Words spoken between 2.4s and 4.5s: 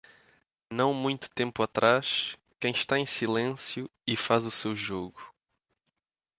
quem está em silêncio e faz o